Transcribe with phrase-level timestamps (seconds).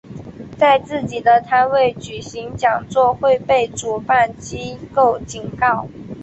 [0.57, 5.87] 在自己摊位举行讲座会被主办机构警告。